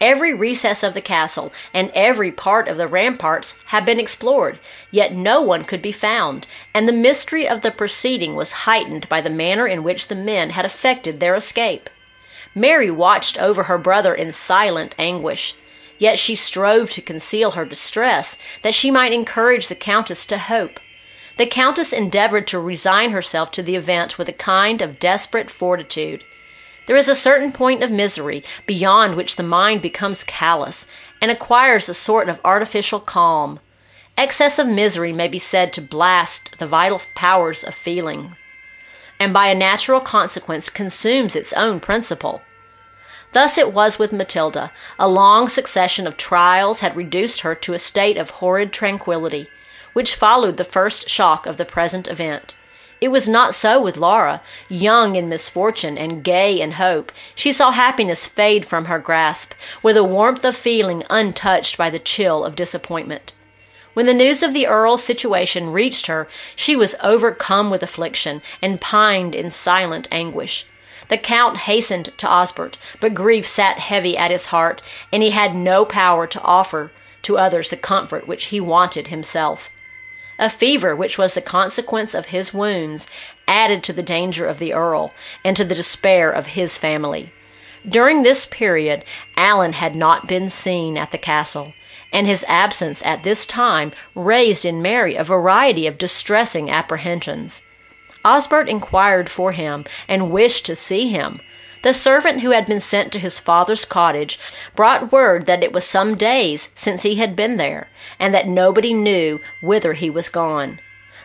Every 0.00 0.32
recess 0.32 0.84
of 0.84 0.94
the 0.94 1.00
castle 1.00 1.52
and 1.74 1.90
every 1.92 2.30
part 2.30 2.68
of 2.68 2.76
the 2.76 2.86
ramparts 2.86 3.58
had 3.66 3.84
been 3.84 3.98
explored, 3.98 4.60
yet 4.92 5.12
no 5.12 5.40
one 5.40 5.64
could 5.64 5.82
be 5.82 5.90
found, 5.90 6.46
and 6.72 6.86
the 6.86 6.92
mystery 6.92 7.48
of 7.48 7.62
the 7.62 7.72
proceeding 7.72 8.36
was 8.36 8.64
heightened 8.64 9.08
by 9.08 9.20
the 9.20 9.30
manner 9.30 9.66
in 9.66 9.82
which 9.82 10.06
the 10.06 10.14
men 10.14 10.50
had 10.50 10.64
effected 10.64 11.18
their 11.18 11.34
escape. 11.34 11.90
Mary 12.54 12.90
watched 12.90 13.38
over 13.38 13.64
her 13.64 13.78
brother 13.78 14.14
in 14.14 14.30
silent 14.30 14.94
anguish, 14.98 15.54
yet 15.98 16.18
she 16.18 16.36
strove 16.36 16.90
to 16.92 17.02
conceal 17.02 17.52
her 17.52 17.64
distress, 17.64 18.38
that 18.62 18.74
she 18.74 18.90
might 18.90 19.12
encourage 19.12 19.66
the 19.66 19.74
Countess 19.74 20.24
to 20.26 20.38
hope. 20.38 20.78
The 21.38 21.46
Countess 21.46 21.92
endeavored 21.92 22.46
to 22.48 22.58
resign 22.60 23.10
herself 23.10 23.50
to 23.52 23.62
the 23.62 23.76
event 23.76 24.16
with 24.16 24.28
a 24.28 24.32
kind 24.32 24.80
of 24.80 24.98
desperate 24.98 25.50
fortitude. 25.50 26.24
There 26.88 26.96
is 26.96 27.10
a 27.10 27.14
certain 27.14 27.52
point 27.52 27.82
of 27.82 27.90
misery 27.90 28.42
beyond 28.64 29.14
which 29.14 29.36
the 29.36 29.42
mind 29.42 29.82
becomes 29.82 30.24
callous 30.24 30.86
and 31.20 31.30
acquires 31.30 31.86
a 31.86 31.92
sort 31.92 32.30
of 32.30 32.40
artificial 32.42 32.98
calm. 32.98 33.60
Excess 34.16 34.58
of 34.58 34.66
misery 34.66 35.12
may 35.12 35.28
be 35.28 35.38
said 35.38 35.74
to 35.74 35.82
blast 35.82 36.58
the 36.58 36.66
vital 36.66 37.02
powers 37.14 37.62
of 37.62 37.74
feeling, 37.74 38.36
and 39.20 39.34
by 39.34 39.48
a 39.48 39.54
natural 39.54 40.00
consequence 40.00 40.70
consumes 40.70 41.36
its 41.36 41.52
own 41.52 41.78
principle. 41.78 42.40
Thus 43.32 43.58
it 43.58 43.74
was 43.74 43.98
with 43.98 44.10
Matilda. 44.10 44.72
A 44.98 45.08
long 45.08 45.50
succession 45.50 46.06
of 46.06 46.16
trials 46.16 46.80
had 46.80 46.96
reduced 46.96 47.42
her 47.42 47.54
to 47.54 47.74
a 47.74 47.78
state 47.78 48.16
of 48.16 48.30
horrid 48.30 48.72
tranquillity, 48.72 49.48
which 49.92 50.14
followed 50.14 50.56
the 50.56 50.64
first 50.64 51.10
shock 51.10 51.44
of 51.44 51.58
the 51.58 51.66
present 51.66 52.08
event. 52.08 52.56
It 53.00 53.08
was 53.08 53.28
not 53.28 53.54
so 53.54 53.80
with 53.80 53.96
Laura. 53.96 54.42
Young 54.68 55.14
in 55.14 55.28
misfortune 55.28 55.96
and 55.96 56.24
gay 56.24 56.60
in 56.60 56.72
hope, 56.72 57.12
she 57.34 57.52
saw 57.52 57.70
happiness 57.70 58.26
fade 58.26 58.66
from 58.66 58.86
her 58.86 58.98
grasp 58.98 59.54
with 59.82 59.96
a 59.96 60.02
warmth 60.02 60.44
of 60.44 60.56
feeling 60.56 61.04
untouched 61.08 61.78
by 61.78 61.90
the 61.90 62.00
chill 62.00 62.44
of 62.44 62.56
disappointment. 62.56 63.34
When 63.94 64.06
the 64.06 64.14
news 64.14 64.42
of 64.42 64.52
the 64.52 64.66
Earl's 64.66 65.04
situation 65.04 65.72
reached 65.72 66.06
her, 66.06 66.28
she 66.56 66.76
was 66.76 66.96
overcome 67.02 67.70
with 67.70 67.82
affliction 67.82 68.42
and 68.60 68.80
pined 68.80 69.34
in 69.34 69.50
silent 69.50 70.08
anguish. 70.10 70.66
The 71.08 71.18
Count 71.18 71.58
hastened 71.58 72.16
to 72.18 72.26
Osbert, 72.28 72.76
but 73.00 73.14
grief 73.14 73.46
sat 73.46 73.78
heavy 73.78 74.16
at 74.16 74.30
his 74.30 74.46
heart, 74.46 74.82
and 75.12 75.22
he 75.22 75.30
had 75.30 75.54
no 75.54 75.84
power 75.84 76.26
to 76.26 76.42
offer 76.42 76.92
to 77.22 77.38
others 77.38 77.70
the 77.70 77.76
comfort 77.76 78.28
which 78.28 78.46
he 78.46 78.60
wanted 78.60 79.08
himself. 79.08 79.70
A 80.38 80.48
fever, 80.48 80.94
which 80.94 81.18
was 81.18 81.34
the 81.34 81.40
consequence 81.40 82.14
of 82.14 82.26
his 82.26 82.54
wounds, 82.54 83.08
added 83.48 83.82
to 83.84 83.92
the 83.92 84.02
danger 84.02 84.46
of 84.46 84.58
the 84.58 84.72
Earl 84.72 85.12
and 85.44 85.56
to 85.56 85.64
the 85.64 85.74
despair 85.74 86.30
of 86.30 86.48
his 86.48 86.78
family. 86.78 87.32
During 87.88 88.22
this 88.22 88.46
period, 88.46 89.04
Alan 89.36 89.72
had 89.72 89.96
not 89.96 90.28
been 90.28 90.48
seen 90.48 90.96
at 90.96 91.10
the 91.10 91.18
castle, 91.18 91.74
and 92.12 92.26
his 92.26 92.44
absence 92.48 93.04
at 93.04 93.22
this 93.22 93.46
time 93.46 93.92
raised 94.14 94.64
in 94.64 94.82
Mary 94.82 95.16
a 95.16 95.24
variety 95.24 95.86
of 95.86 95.98
distressing 95.98 96.70
apprehensions. 96.70 97.62
Osbert 98.24 98.68
inquired 98.68 99.30
for 99.30 99.52
him 99.52 99.84
and 100.06 100.30
wished 100.30 100.66
to 100.66 100.76
see 100.76 101.08
him, 101.08 101.40
the 101.82 101.94
servant 101.94 102.40
who 102.40 102.50
had 102.50 102.66
been 102.66 102.80
sent 102.80 103.12
to 103.12 103.18
his 103.18 103.38
father's 103.38 103.84
cottage 103.84 104.38
brought 104.74 105.12
word 105.12 105.46
that 105.46 105.62
it 105.62 105.72
was 105.72 105.84
some 105.84 106.16
days 106.16 106.70
since 106.74 107.02
he 107.02 107.16
had 107.16 107.36
been 107.36 107.56
there, 107.56 107.88
and 108.18 108.34
that 108.34 108.48
nobody 108.48 108.92
knew 108.92 109.40
whither 109.60 109.92
he 109.92 110.10
was 110.10 110.28
gone. 110.28 110.80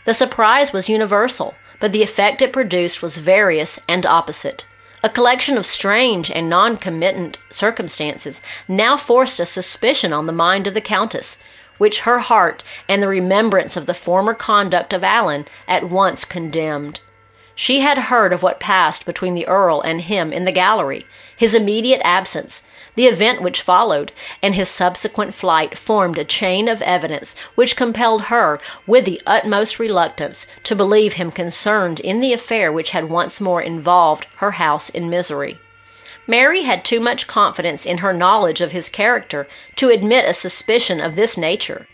The 0.05 0.13
surprise 0.13 0.73
was 0.73 0.89
universal, 0.89 1.55
but 1.79 1.91
the 1.91 2.03
effect 2.03 2.41
it 2.41 2.53
produced 2.53 3.01
was 3.01 3.17
various 3.17 3.79
and 3.87 4.05
opposite. 4.05 4.65
A 5.03 5.09
collection 5.09 5.57
of 5.57 5.65
strange 5.65 6.31
and 6.31 6.49
non-committant 6.49 7.37
circumstances 7.49 8.41
now 8.69 8.95
forced 8.95 9.39
a 9.39 9.45
suspicion 9.45 10.13
on 10.13 10.27
the 10.27 10.31
mind 10.31 10.65
of 10.65 10.73
the 10.73 10.81
Countess, 10.81 11.39
which 11.77 12.01
her 12.01 12.19
heart 12.19 12.63
and 12.87 13.01
the 13.01 13.07
remembrance 13.09 13.75
of 13.75 13.85
the 13.85 13.93
former 13.93 14.33
conduct 14.33 14.93
of 14.93 15.03
Alan 15.03 15.45
at 15.67 15.89
once 15.89 16.23
condemned. 16.23 17.01
She 17.55 17.81
had 17.81 17.97
heard 17.97 18.33
of 18.33 18.41
what 18.41 18.59
passed 18.59 19.05
between 19.05 19.35
the 19.35 19.47
Earl 19.47 19.81
and 19.81 20.01
him 20.01 20.33
in 20.33 20.45
the 20.45 20.51
gallery. 20.51 21.05
His 21.35 21.53
immediate 21.53 22.01
absence, 22.03 22.67
the 22.95 23.05
event 23.05 23.41
which 23.41 23.61
followed, 23.61 24.11
and 24.41 24.55
his 24.55 24.69
subsequent 24.69 25.35
flight 25.35 25.77
formed 25.77 26.17
a 26.17 26.23
chain 26.23 26.67
of 26.67 26.81
evidence 26.81 27.35
which 27.55 27.75
compelled 27.75 28.23
her, 28.23 28.59
with 28.87 29.05
the 29.05 29.21
utmost 29.27 29.77
reluctance, 29.77 30.47
to 30.63 30.75
believe 30.75 31.13
him 31.13 31.29
concerned 31.29 31.99
in 31.99 32.21
the 32.21 32.33
affair 32.33 32.71
which 32.71 32.91
had 32.91 33.09
once 33.09 33.39
more 33.39 33.61
involved 33.61 34.25
her 34.37 34.51
house 34.51 34.89
in 34.89 35.09
misery. 35.09 35.59
Mary 36.25 36.63
had 36.63 36.85
too 36.85 36.99
much 36.99 37.27
confidence 37.27 37.85
in 37.85 37.99
her 37.99 38.13
knowledge 38.13 38.61
of 38.61 38.71
his 38.71 38.89
character 38.89 39.47
to 39.75 39.89
admit 39.89 40.27
a 40.27 40.33
suspicion 40.33 41.01
of 41.01 41.15
this 41.15 41.37
nature. 41.37 41.87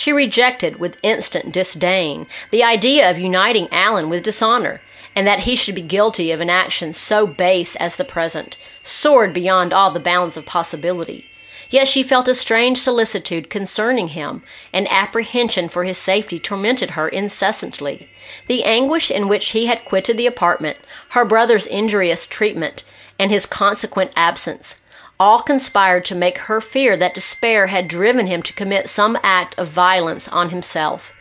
She 0.00 0.14
rejected 0.14 0.80
with 0.80 0.96
instant 1.02 1.52
disdain 1.52 2.26
the 2.50 2.64
idea 2.64 3.10
of 3.10 3.18
uniting 3.18 3.68
Alan 3.70 4.08
with 4.08 4.22
dishonor, 4.22 4.80
and 5.14 5.26
that 5.26 5.40
he 5.40 5.54
should 5.54 5.74
be 5.74 5.82
guilty 5.82 6.30
of 6.30 6.40
an 6.40 6.48
action 6.48 6.94
so 6.94 7.26
base 7.26 7.76
as 7.76 7.96
the 7.96 8.04
present 8.04 8.56
soared 8.82 9.34
beyond 9.34 9.74
all 9.74 9.90
the 9.90 10.00
bounds 10.00 10.38
of 10.38 10.46
possibility. 10.46 11.26
Yet 11.68 11.86
she 11.86 12.02
felt 12.02 12.28
a 12.28 12.34
strange 12.34 12.78
solicitude 12.78 13.50
concerning 13.50 14.08
him, 14.08 14.42
and 14.72 14.90
apprehension 14.90 15.68
for 15.68 15.84
his 15.84 15.98
safety 15.98 16.38
tormented 16.38 16.92
her 16.92 17.06
incessantly. 17.06 18.08
The 18.46 18.64
anguish 18.64 19.10
in 19.10 19.28
which 19.28 19.50
he 19.50 19.66
had 19.66 19.84
quitted 19.84 20.16
the 20.16 20.26
apartment, 20.26 20.78
her 21.10 21.26
brother's 21.26 21.66
injurious 21.66 22.26
treatment, 22.26 22.84
and 23.18 23.30
his 23.30 23.44
consequent 23.44 24.12
absence, 24.16 24.80
all 25.20 25.42
conspired 25.42 26.02
to 26.06 26.14
make 26.14 26.38
her 26.38 26.62
fear 26.62 26.96
that 26.96 27.12
despair 27.12 27.66
had 27.66 27.86
driven 27.86 28.26
him 28.26 28.42
to 28.42 28.54
commit 28.54 28.88
some 28.88 29.18
act 29.22 29.56
of 29.58 29.68
violence 29.68 30.26
on 30.26 30.48
himself. 30.48 31.12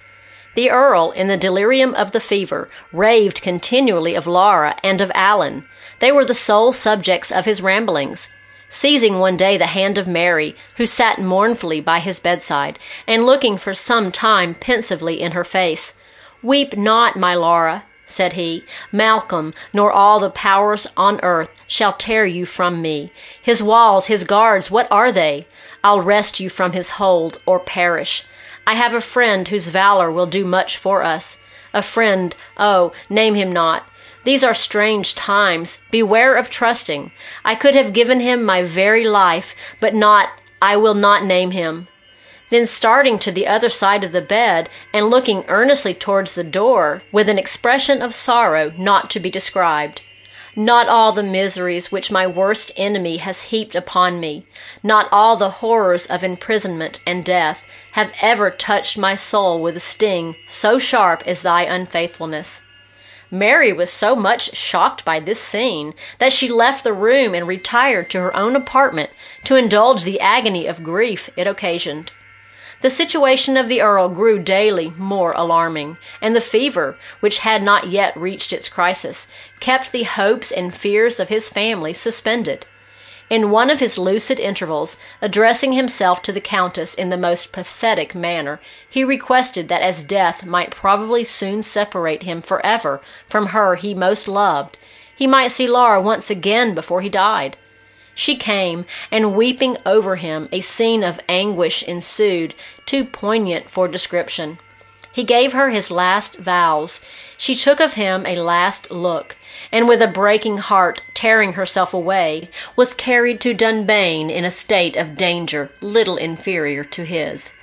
The 0.56 0.72
Earl, 0.72 1.12
in 1.12 1.28
the 1.28 1.38
delirium 1.38 1.94
of 1.94 2.14
the 2.14 2.22
fever, 2.22 2.70
raved 2.94 3.42
continually 3.42 4.16
of 4.16 4.26
Laura 4.26 4.78
and 4.84 5.02
of 5.02 5.12
Alan. 5.14 5.66
They 6.00 6.14
were 6.14 6.24
the 6.24 6.34
sole 6.34 6.72
subjects 6.72 7.30
of 7.30 7.44
his 7.44 7.62
ramblings. 7.62 8.34
Seizing 8.70 9.20
one 9.20 9.36
day 9.36 9.58
the 9.58 9.66
hand 9.66 9.98
of 9.98 10.08
Mary, 10.08 10.56
who 10.78 10.86
sat 10.86 11.20
mournfully 11.20 11.82
by 11.82 12.00
his 12.00 12.22
bedside, 12.22 12.80
and 13.06 13.26
looking 13.26 13.58
for 13.58 13.74
some 13.74 14.12
time 14.12 14.56
pensively 14.56 15.20
in 15.20 15.34
her 15.34 15.44
face, 15.44 15.96
Weep 16.42 16.78
not, 16.78 17.18
my 17.18 17.36
Laura, 17.36 17.84
said 18.10 18.34
he. 18.34 18.64
Malcolm, 18.92 19.54
nor 19.72 19.92
all 19.92 20.20
the 20.20 20.30
powers 20.30 20.88
on 20.98 21.20
earth 21.22 21.62
shall 21.68 21.94
tear 21.94 22.26
you 22.26 22.46
from 22.46 22.82
me. 22.82 23.12
His 23.42 23.62
walls, 23.62 24.08
his 24.08 24.24
guards, 24.24 24.72
what 24.72 24.92
are 24.92 25.12
they? 25.12 25.48
I'll 25.84 26.02
wrest 26.02 26.40
you 26.40 26.50
from 26.50 26.74
his 26.74 26.92
hold, 26.92 27.42
or 27.46 27.60
perish. 27.60 28.26
I 28.66 28.74
have 28.74 28.94
a 28.94 29.02
friend 29.02 29.48
whose 29.48 29.70
valor 29.70 30.12
will 30.12 30.26
do 30.26 30.44
much 30.44 30.76
for 30.78 31.04
us. 31.04 31.40
A 31.74 31.82
friend, 31.82 32.36
oh, 32.58 32.92
name 33.10 33.36
him 33.36 33.52
not. 33.52 33.86
These 34.24 34.44
are 34.44 34.54
strange 34.54 35.16
times. 35.16 35.84
Beware 35.92 36.36
of 36.36 36.50
trusting. 36.50 37.12
I 37.46 37.56
could 37.56 37.76
have 37.76 37.94
given 37.94 38.20
him 38.20 38.44
my 38.44 38.64
very 38.64 39.06
life, 39.08 39.56
but 39.80 39.96
not, 39.96 40.30
I 40.62 40.76
will 40.78 40.94
not 40.94 41.24
name 41.24 41.52
him. 41.52 41.88
Then 42.50 42.66
starting 42.66 43.20
to 43.20 43.32
the 43.32 43.48
other 43.48 43.70
side 43.70 44.04
of 44.04 44.12
the 44.12 44.22
bed 44.22 44.70
and 44.94 45.08
looking 45.08 45.46
earnestly 45.48 45.94
towards 45.94 46.34
the 46.34 46.44
door 46.44 47.04
with 47.12 47.30
an 47.30 47.38
expression 47.38 48.02
of 48.02 48.16
sorrow 48.16 48.74
not 48.78 49.10
to 49.12 49.20
be 49.20 49.30
described. 49.30 50.02
Not 50.56 50.90
all 50.90 51.12
the 51.12 51.24
miseries 51.24 51.92
which 51.92 52.12
my 52.12 52.26
worst 52.26 52.72
enemy 52.76 53.18
has 53.18 53.44
heaped 53.44 53.76
upon 53.76 54.20
me, 54.20 54.48
not 54.82 55.08
all 55.12 55.36
the 55.36 55.52
horrors 55.62 56.08
of 56.08 56.24
imprisonment 56.24 57.02
and 57.06 57.24
death, 57.24 57.64
have 57.92 58.12
ever 58.22 58.50
touched 58.50 58.98
my 58.98 59.16
soul 59.16 59.62
with 59.62 59.78
a 59.78 59.80
sting 59.80 60.36
so 60.48 60.80
sharp 60.80 61.24
as 61.26 61.44
thy 61.44 61.64
unfaithfulness. 61.64 62.64
Mary 63.32 63.72
was 63.72 63.92
so 63.92 64.16
much 64.16 64.56
shocked 64.56 65.06
by 65.06 65.20
this 65.20 65.40
scene 65.40 65.94
that 66.18 66.34
she 66.34 66.50
left 66.50 66.84
the 66.84 66.94
room 66.94 67.36
and 67.36 67.48
retired 67.48 68.10
to 68.10 68.20
her 68.20 68.36
own 68.36 68.56
apartment 68.56 69.12
to 69.44 69.56
indulge 69.56 70.04
the 70.04 70.20
agony 70.20 70.66
of 70.66 70.84
grief 70.84 71.30
it 71.38 71.46
occasioned. 71.46 72.12
The 72.82 72.90
situation 72.90 73.58
of 73.58 73.68
the 73.68 73.82
Earl 73.82 74.08
grew 74.10 74.40
daily 74.40 74.94
more 74.98 75.34
alarming, 75.34 75.98
and 76.22 76.34
the 76.36 76.42
fever, 76.42 76.98
which 77.20 77.40
had 77.40 77.62
not 77.62 77.88
yet 77.88 78.16
reached 78.16 78.54
its 78.54 78.70
crisis, 78.70 79.28
kept 79.60 79.92
the 79.92 80.04
hopes 80.04 80.50
and 80.52 80.74
fears 80.74 81.20
of 81.20 81.28
his 81.28 81.50
family 81.50 81.94
suspended. 81.94 82.66
In 83.30 83.52
one 83.52 83.70
of 83.70 83.80
his 83.80 83.98
lucid 83.98 84.40
intervals, 84.40 84.98
addressing 85.22 85.74
himself 85.74 86.22
to 86.24 86.32
the 86.32 86.42
Countess 86.42 86.96
in 86.96 87.10
the 87.10 87.18
most 87.18 87.52
pathetic 87.52 88.16
manner, 88.16 88.60
he 88.90 89.04
requested 89.04 89.68
that 89.68 89.82
as 89.84 90.02
death 90.02 90.46
might 90.46 90.72
probably 90.72 91.24
soon 91.24 91.62
separate 91.62 92.24
him 92.24 92.42
for 92.42 92.66
ever 92.66 93.02
from 93.28 93.48
her 93.48 93.76
he 93.76 93.94
most 93.94 94.28
loved, 94.28 94.78
he 95.16 95.28
might 95.28 95.50
see 95.52 95.68
Laura 95.68 96.02
once 96.02 96.30
again 96.30 96.74
before 96.74 97.02
he 97.02 97.10
died. 97.10 97.58
She 98.20 98.36
came, 98.36 98.86
and 99.12 99.34
weeping 99.34 99.78
over 99.86 100.18
him, 100.18 100.50
a 100.52 100.60
scene 100.60 101.06
of 101.06 101.22
anguish 101.30 101.84
ensued, 101.84 102.54
too 102.86 103.06
poignant 103.06 103.70
for 103.70 103.88
description. 103.88 104.60
He 105.14 105.24
gave 105.24 105.54
her 105.54 105.70
his 105.70 105.90
last 105.90 106.36
vows. 106.36 107.00
She 107.38 107.56
took 107.56 107.80
of 107.80 107.94
him 107.94 108.26
a 108.26 108.36
last 108.36 108.92
look, 108.92 109.38
and 109.72 109.88
with 109.88 110.02
a 110.02 110.08
breaking 110.08 110.58
heart, 110.58 111.02
tearing 111.14 111.54
herself 111.54 111.94
away, 111.94 112.50
was 112.76 112.94
carried 112.94 113.40
to 113.40 113.54
Dunbayne 113.54 114.30
in 114.30 114.44
a 114.44 114.52
state 114.52 114.98
of 114.98 115.16
danger 115.16 115.72
little 115.80 116.18
inferior 116.18 116.84
to 116.84 117.06
his. 117.06 117.58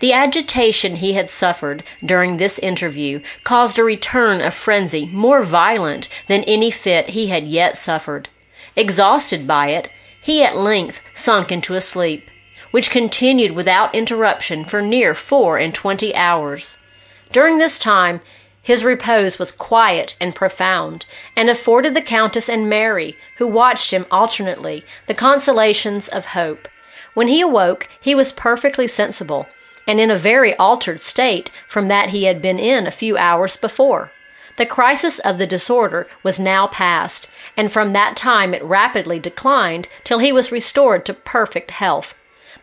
The 0.00 0.12
agitation 0.12 0.96
he 0.96 1.14
had 1.14 1.30
suffered 1.30 1.84
during 2.04 2.36
this 2.36 2.58
interview 2.58 3.22
caused 3.44 3.78
a 3.78 3.82
return 3.82 4.42
of 4.42 4.52
frenzy 4.52 5.06
more 5.06 5.42
violent 5.42 6.10
than 6.28 6.42
any 6.44 6.70
fit 6.70 7.10
he 7.10 7.28
had 7.28 7.48
yet 7.48 7.78
suffered. 7.78 8.28
Exhausted 8.76 9.46
by 9.46 9.68
it, 9.68 9.88
he 10.22 10.42
at 10.42 10.56
length 10.56 11.02
sunk 11.12 11.52
into 11.52 11.74
a 11.74 11.80
sleep, 11.80 12.30
which 12.70 12.90
continued 12.90 13.52
without 13.52 13.94
interruption 13.94 14.64
for 14.64 14.80
near 14.80 15.14
four 15.14 15.58
and 15.58 15.74
twenty 15.74 16.14
hours. 16.14 16.82
During 17.30 17.58
this 17.58 17.78
time 17.78 18.22
his 18.62 18.84
repose 18.84 19.38
was 19.38 19.50
quiet 19.50 20.16
and 20.20 20.34
profound, 20.34 21.04
and 21.36 21.50
afforded 21.50 21.94
the 21.94 22.00
Countess 22.00 22.48
and 22.48 22.70
Mary, 22.70 23.16
who 23.38 23.46
watched 23.48 23.90
him 23.90 24.06
alternately, 24.10 24.84
the 25.08 25.14
consolations 25.14 26.06
of 26.06 26.26
hope. 26.26 26.68
When 27.12 27.26
he 27.26 27.40
awoke, 27.40 27.88
he 28.00 28.14
was 28.14 28.30
perfectly 28.30 28.86
sensible, 28.86 29.48
and 29.86 29.98
in 29.98 30.12
a 30.12 30.16
very 30.16 30.54
altered 30.54 31.00
state 31.00 31.50
from 31.66 31.88
that 31.88 32.10
he 32.10 32.24
had 32.24 32.40
been 32.40 32.60
in 32.60 32.86
a 32.86 32.92
few 32.92 33.18
hours 33.18 33.56
before. 33.56 34.12
The 34.56 34.66
crisis 34.66 35.18
of 35.18 35.38
the 35.38 35.46
disorder 35.46 36.06
was 36.22 36.38
now 36.38 36.68
past, 36.68 37.28
and 37.56 37.70
from 37.70 37.92
that 37.92 38.16
time 38.16 38.54
it 38.54 38.62
rapidly 38.62 39.18
declined 39.18 39.88
till 40.04 40.18
he 40.18 40.32
was 40.32 40.52
restored 40.52 41.04
to 41.06 41.14
perfect 41.14 41.72
health. 41.72 42.14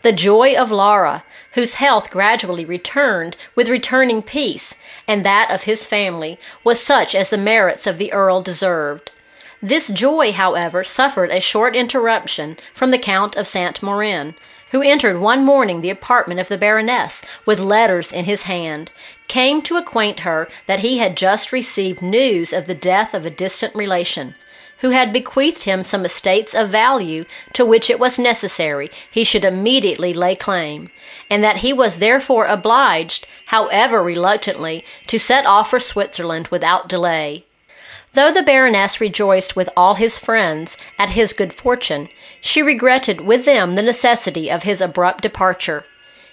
The 0.02 0.12
joy 0.14 0.56
of 0.56 0.72
Laura, 0.72 1.24
whose 1.56 1.76
health 1.76 2.10
gradually 2.10 2.64
returned 2.64 3.36
with 3.54 3.68
returning 3.68 4.22
peace, 4.22 4.80
and 5.08 5.26
that 5.26 5.52
of 5.52 5.64
his 5.64 5.86
family, 5.86 6.40
was 6.64 6.80
such 6.80 7.14
as 7.14 7.30
the 7.30 7.38
merits 7.38 7.86
of 7.86 7.98
the 7.98 8.14
Earl 8.14 8.42
deserved. 8.42 9.12
This 9.62 9.90
joy, 9.90 10.32
however, 10.32 10.86
suffered 10.86 11.32
a 11.32 11.42
short 11.42 11.76
interruption 11.76 12.58
from 12.74 12.92
the 12.92 12.98
Count 12.98 13.36
of 13.36 13.46
St. 13.46 13.84
Morin, 13.84 14.36
who 14.72 14.82
entered 14.82 15.20
one 15.20 15.44
morning 15.44 15.82
the 15.82 15.90
apartment 15.90 16.40
of 16.40 16.48
the 16.48 16.58
Baroness 16.58 17.22
with 17.46 17.60
letters 17.60 18.14
in 18.14 18.24
his 18.24 18.44
hand, 18.44 18.92
came 19.28 19.62
to 19.64 19.76
acquaint 19.76 20.22
her 20.22 20.48
that 20.66 20.80
he 20.80 21.00
had 21.00 21.18
just 21.18 21.52
received 21.52 22.02
news 22.02 22.54
of 22.54 22.66
the 22.66 22.76
death 22.76 23.14
of 23.14 23.26
a 23.26 23.30
distant 23.30 23.76
relation, 23.76 24.36
who 24.80 24.92
had 24.92 25.12
bequeathed 25.14 25.64
him 25.64 25.84
some 25.84 26.06
estates 26.06 26.54
of 26.54 26.70
value 26.70 27.26
to 27.54 27.66
which 27.66 27.90
it 27.90 28.00
was 28.00 28.18
necessary 28.18 28.90
he 29.12 29.24
should 29.24 29.44
immediately 29.44 30.14
lay 30.14 30.36
claim, 30.36 30.90
and 31.30 31.44
that 31.44 31.58
he 31.58 31.74
was 31.74 31.98
therefore 31.98 32.46
obliged, 32.46 33.28
however 33.48 34.02
reluctantly, 34.02 34.86
to 35.08 35.20
set 35.20 35.46
off 35.46 35.70
for 35.70 35.80
Switzerland 35.80 36.48
without 36.48 36.88
delay. 36.88 37.44
Though 38.14 38.32
the 38.32 38.42
Baroness 38.42 39.00
rejoiced 39.02 39.56
with 39.56 39.70
all 39.78 39.96
his 39.96 40.18
friends 40.18 40.78
at 40.98 41.12
his 41.12 41.34
good 41.34 41.54
fortune, 41.54 42.10
she 42.42 42.62
regretted 42.62 43.22
with 43.22 43.46
them 43.46 43.76
the 43.76 43.82
necessity 43.82 44.50
of 44.50 44.64
his 44.64 44.82
abrupt 44.82 45.22
departure. 45.22 45.86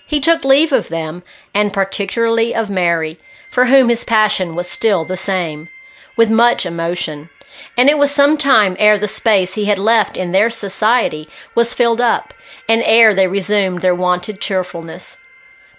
He 0.07 0.21
took 0.21 0.45
leave 0.45 0.73
of 0.73 0.89
them, 0.89 1.23
and 1.53 1.73
particularly 1.73 2.55
of 2.55 2.71
Mary, 2.71 3.19
for 3.51 3.67
whom 3.67 3.89
his 3.89 4.05
passion 4.05 4.55
was 4.55 4.69
still 4.69 5.05
the 5.05 5.17
same, 5.17 5.69
with 6.17 6.31
much 6.31 6.65
emotion 6.65 7.29
and 7.77 7.89
it 7.89 7.99
was 7.99 8.11
some 8.11 8.37
time 8.37 8.77
ere 8.79 8.99
the 8.99 9.07
space 9.07 9.55
he 9.55 9.67
had 9.67 9.79
left 9.79 10.17
in 10.17 10.33
their 10.33 10.51
society 10.51 11.29
was 11.55 11.75
filled 11.75 12.01
up, 12.01 12.33
and 12.69 12.83
ere 12.85 13.15
they 13.15 13.27
resumed 13.27 13.81
their 13.83 13.95
wonted 13.95 14.41
cheerfulness. 14.41 15.19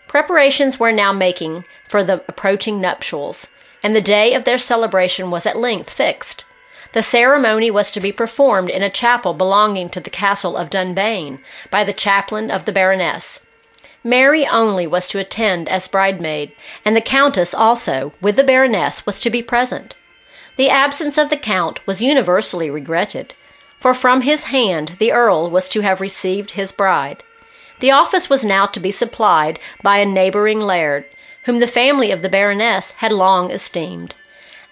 Preparations 0.07 0.79
were 0.79 0.91
now 0.91 1.11
making 1.11 1.65
for 1.87 2.03
the 2.03 2.23
approaching 2.27 2.79
nuptials, 2.79 3.47
and 3.83 3.95
the 3.95 4.01
day 4.01 4.33
of 4.33 4.43
their 4.43 4.57
celebration 4.57 5.31
was 5.31 5.45
at 5.45 5.57
length 5.57 5.89
fixed. 5.89 6.45
The 6.93 7.03
ceremony 7.03 7.69
was 7.69 7.91
to 7.91 7.99
be 7.99 8.11
performed 8.11 8.69
in 8.69 8.81
a 8.81 8.89
chapel 8.89 9.33
belonging 9.33 9.89
to 9.89 9.99
the 9.99 10.09
castle 10.09 10.55
of 10.55 10.69
Dunbayne 10.69 11.39
by 11.69 11.83
the 11.83 11.93
chaplain 11.93 12.49
of 12.49 12.65
the 12.65 12.71
Baroness. 12.71 13.45
Mary 14.03 14.47
only 14.47 14.87
was 14.87 15.09
to 15.09 15.19
attend 15.19 15.67
as 15.67 15.89
bridemaid, 15.89 16.53
and 16.85 16.95
the 16.95 17.01
Countess 17.01 17.53
also, 17.53 18.13
with 18.21 18.37
the 18.37 18.43
Baroness, 18.43 19.05
was 19.05 19.19
to 19.19 19.29
be 19.29 19.43
present. 19.43 19.95
The 20.57 20.69
absence 20.71 21.17
of 21.19 21.29
the 21.29 21.37
Count 21.37 21.85
was 21.85 22.01
universally 22.01 22.69
regretted, 22.69 23.35
for 23.79 23.93
from 23.93 24.21
his 24.21 24.45
hand 24.45 24.95
the 24.97 25.11
Earl 25.11 25.51
was 25.51 25.69
to 25.69 25.81
have 25.81 26.01
received 26.01 26.51
his 26.51 26.71
bride. 26.71 27.23
The 27.79 27.91
office 27.91 28.27
was 28.27 28.43
now 28.43 28.65
to 28.65 28.79
be 28.79 28.89
supplied 28.89 29.59
by 29.83 29.97
a 29.97 30.05
neighboring 30.05 30.59
laird, 30.59 31.05
whom 31.43 31.59
the 31.59 31.67
family 31.67 32.09
of 32.09 32.23
the 32.23 32.29
Baroness 32.29 32.91
had 32.93 33.11
long 33.11 33.51
esteemed. 33.51 34.15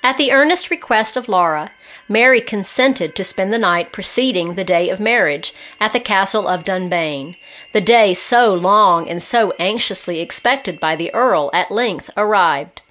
At 0.03 0.17
the 0.17 0.31
earnest 0.31 0.71
request 0.71 1.15
of 1.15 1.29
Laura, 1.29 1.71
Mary 2.09 2.41
consented 2.41 3.15
to 3.15 3.23
spend 3.23 3.53
the 3.53 3.59
night 3.59 3.91
preceding 3.91 4.55
the 4.55 4.63
day 4.63 4.89
of 4.89 4.99
marriage 4.99 5.53
at 5.79 5.93
the 5.93 5.99
castle 5.99 6.47
of 6.47 6.63
Dunbayne. 6.63 7.35
The 7.73 7.81
day 7.81 8.15
so 8.15 8.53
long 8.53 9.07
and 9.07 9.21
so 9.21 9.51
anxiously 9.59 10.19
expected 10.19 10.79
by 10.79 10.95
the 10.95 11.13
Earl 11.13 11.51
at 11.53 11.71
length 11.71 12.09
arrived. 12.17 12.81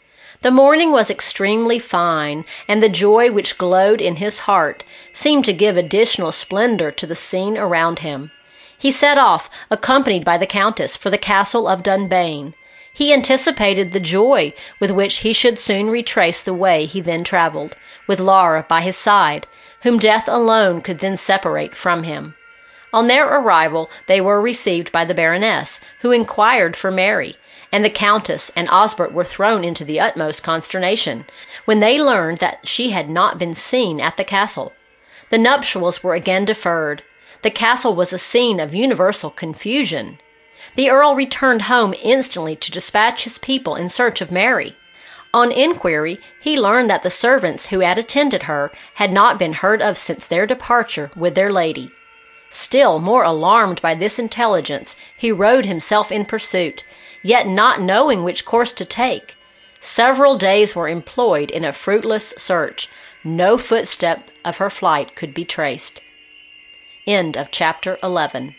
The 0.45 0.51
morning 0.51 0.93
was 0.93 1.11
extremely 1.11 1.79
fine, 1.79 2.45
and 2.69 2.83
the 2.83 2.91
joy 2.91 3.33
which 3.33 3.57
glowed 3.57 4.03
in 4.03 4.17
his 4.17 4.41
heart 4.41 4.85
seemed 5.11 5.47
to 5.47 5.55
give 5.55 5.79
additional 5.79 6.33
splendor 6.33 6.91
to 6.91 7.07
the 7.07 7.15
scene 7.15 7.57
around 7.57 8.01
him. 8.01 8.31
He 8.77 8.91
set 8.91 9.17
off, 9.17 9.49
accompanied 9.71 10.23
by 10.23 10.37
the 10.37 10.47
Countess, 10.47 10.99
for 10.99 11.09
the 11.09 11.17
castle 11.17 11.67
of 11.67 11.83
Dunbayne. 11.83 12.53
He 12.93 13.11
anticipated 13.11 13.95
the 13.95 14.01
joy 14.01 14.53
with 14.79 14.91
which 14.91 15.21
he 15.21 15.33
should 15.33 15.59
soon 15.59 15.89
retrace 15.89 16.43
the 16.43 16.53
way 16.53 16.85
he 16.85 17.01
then 17.01 17.25
travelled, 17.25 17.75
with 18.07 18.21
Laura 18.21 18.67
by 18.69 18.83
his 18.83 18.99
side, 18.99 19.47
whom 19.81 19.99
death 19.99 20.29
alone 20.29 20.83
could 20.83 20.99
then 20.99 21.17
separate 21.17 21.75
from 21.75 22.03
him. 22.03 22.35
On 22.93 23.07
their 23.07 23.27
arrival, 23.27 23.89
they 24.09 24.21
were 24.21 24.43
received 24.43 24.93
by 24.93 25.07
the 25.07 25.15
Baroness, 25.15 25.81
who 26.03 26.13
inquired 26.13 26.77
for 26.77 26.91
Mary, 26.91 27.39
and 27.75 27.85
the 27.85 27.91
Countess 27.91 28.53
and 28.55 28.69
Osbert 28.69 29.11
were 29.11 29.25
thrown 29.25 29.65
into 29.65 29.85
the 29.85 29.99
utmost 29.99 30.45
consternation 30.45 31.25
when 31.65 31.81
they 31.81 32.01
learned 32.01 32.39
that 32.39 32.69
she 32.69 32.91
had 32.91 33.11
not 33.11 33.37
been 33.37 33.53
seen 33.53 34.01
at 34.01 34.17
the 34.17 34.23
castle. 34.23 34.73
The 35.31 35.39
nuptials 35.39 36.01
were 36.01 36.15
again 36.15 36.45
deferred. 36.45 37.03
The 37.43 37.51
castle 37.51 37.97
was 37.97 38.13
a 38.13 38.19
scene 38.19 38.61
of 38.61 38.77
universal 38.77 39.29
confusion. 39.29 40.21
The 40.77 40.89
Earl 40.89 41.17
returned 41.17 41.63
home 41.63 41.97
instantly 42.01 42.55
to 42.55 42.71
dispatch 42.71 43.25
his 43.25 43.39
people 43.39 43.75
in 43.75 43.89
search 43.89 44.21
of 44.21 44.31
Mary. 44.31 44.77
On 45.33 45.51
inquiry, 45.51 46.21
he 46.41 46.57
learned 46.57 46.89
that 46.91 47.03
the 47.03 47.11
servants 47.11 47.67
who 47.67 47.81
had 47.81 47.99
attended 47.99 48.45
her 48.45 48.71
had 48.95 49.13
not 49.13 49.37
been 49.37 49.53
heard 49.53 49.83
of 49.83 49.99
since 49.99 50.29
their 50.29 50.47
departure 50.47 51.11
with 51.17 51.35
their 51.35 51.53
lady. 51.53 51.91
Still 52.51 53.01
more 53.01 53.25
alarmed 53.25 53.83
by 53.83 53.97
this 53.97 54.21
intelligence, 54.21 54.97
he 55.17 55.33
rode 55.33 55.67
himself 55.67 56.13
in 56.13 56.25
pursuit, 56.25 56.85
yet 57.25 57.49
not 57.49 57.81
knowing 57.81 58.23
which 58.23 58.45
course 58.45 58.73
to 58.75 58.85
take. 58.85 59.37
Several 59.81 60.37
days 60.37 60.77
were 60.77 60.89
employed 60.89 61.51
in 61.51 61.65
a 61.65 61.73
fruitless 61.73 62.31
search. 62.37 62.89
No 63.25 63.59
footstep 63.59 64.31
of 64.45 64.59
her 64.59 64.71
flight 64.71 65.17
could 65.17 65.35
be 65.35 65.45
traced. 65.45 66.03
End 67.07 67.37
of 67.37 67.51
chapter 67.51 67.99
11. 68.03 68.55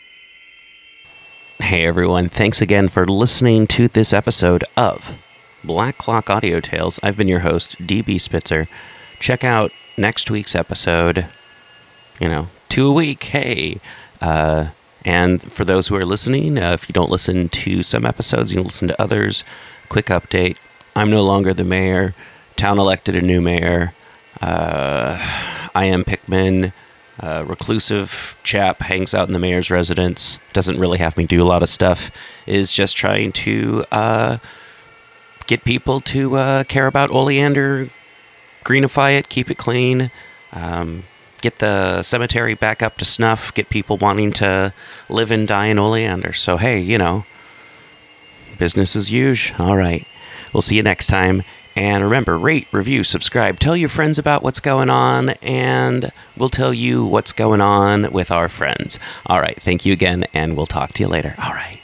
Hey 1.60 1.86
everyone, 1.86 2.28
thanks 2.28 2.60
again 2.60 2.88
for 2.88 3.06
listening 3.06 3.66
to 3.68 3.88
this 3.88 4.12
episode 4.12 4.64
of 4.76 5.16
Black 5.64 5.96
Clock 5.96 6.28
Audio 6.28 6.60
Tales. 6.60 7.00
I've 7.02 7.16
been 7.16 7.28
your 7.28 7.40
host, 7.40 7.78
DB 7.78 8.20
Spitzer. 8.20 8.66
Check 9.20 9.42
out 9.42 9.72
next 9.96 10.30
week's 10.30 10.54
episode. 10.54 11.26
You 12.20 12.28
know, 12.28 12.48
two 12.68 12.88
a 12.88 12.92
week. 12.92 13.22
Hey. 13.24 13.80
Uh, 14.20 14.68
and 15.06 15.40
for 15.40 15.64
those 15.64 15.86
who 15.86 15.94
are 15.94 16.04
listening, 16.04 16.58
uh, 16.58 16.72
if 16.72 16.88
you 16.88 16.92
don't 16.92 17.10
listen 17.10 17.48
to 17.48 17.84
some 17.84 18.04
episodes, 18.04 18.52
you 18.52 18.60
listen 18.60 18.88
to 18.88 19.00
others. 19.00 19.44
Quick 19.88 20.06
update 20.06 20.56
I'm 20.96 21.10
no 21.10 21.22
longer 21.22 21.54
the 21.54 21.62
mayor. 21.62 22.14
Town 22.56 22.78
elected 22.78 23.14
a 23.14 23.22
new 23.22 23.40
mayor. 23.40 23.92
Uh, 24.40 25.16
I 25.74 25.84
am 25.84 26.04
Pickman. 26.04 26.72
Uh, 27.20 27.44
reclusive 27.46 28.36
chap 28.42 28.80
hangs 28.80 29.14
out 29.14 29.28
in 29.28 29.32
the 29.32 29.38
mayor's 29.38 29.70
residence. 29.70 30.38
Doesn't 30.52 30.78
really 30.78 30.98
have 30.98 31.16
me 31.16 31.24
do 31.24 31.42
a 31.42 31.44
lot 31.44 31.62
of 31.62 31.68
stuff. 31.68 32.10
Is 32.46 32.72
just 32.72 32.96
trying 32.96 33.32
to 33.32 33.84
uh, 33.92 34.38
get 35.46 35.64
people 35.64 36.00
to 36.00 36.36
uh, 36.36 36.64
care 36.64 36.86
about 36.86 37.10
oleander, 37.10 37.90
greenify 38.64 39.18
it, 39.18 39.28
keep 39.28 39.50
it 39.50 39.56
clean, 39.56 40.10
um, 40.52 41.04
get 41.40 41.58
the 41.58 42.02
cemetery 42.02 42.54
back 42.54 42.82
up 42.82 42.98
to 42.98 43.04
snuff, 43.04 43.52
get 43.54 43.70
people 43.70 43.96
wanting 43.96 44.32
to 44.34 44.72
live 45.08 45.30
and 45.30 45.46
die 45.46 45.66
in 45.66 45.78
oleander. 45.78 46.32
So, 46.32 46.56
hey, 46.56 46.80
you 46.80 46.98
know, 46.98 47.24
business 48.58 48.96
as 48.96 49.12
usual. 49.12 49.64
All 49.64 49.76
right. 49.76 50.06
We'll 50.52 50.62
see 50.62 50.76
you 50.76 50.82
next 50.82 51.08
time. 51.08 51.42
And 51.74 52.02
remember, 52.02 52.38
rate, 52.38 52.68
review, 52.72 53.04
subscribe, 53.04 53.60
tell 53.60 53.76
your 53.76 53.90
friends 53.90 54.18
about 54.18 54.42
what's 54.42 54.60
going 54.60 54.88
on, 54.88 55.30
and 55.42 56.10
we'll 56.34 56.48
tell 56.48 56.72
you 56.72 57.04
what's 57.04 57.34
going 57.34 57.60
on 57.60 58.10
with 58.12 58.30
our 58.30 58.48
friends. 58.48 58.98
All 59.26 59.42
right. 59.42 59.60
Thank 59.60 59.84
you 59.84 59.92
again, 59.92 60.24
and 60.32 60.56
we'll 60.56 60.64
talk 60.64 60.94
to 60.94 61.02
you 61.02 61.08
later. 61.08 61.34
All 61.38 61.52
right. 61.52 61.82